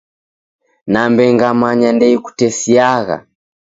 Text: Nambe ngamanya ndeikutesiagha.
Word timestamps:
Nambe 0.91 1.23
ngamanya 1.33 1.89
ndeikutesiagha. 1.95 3.17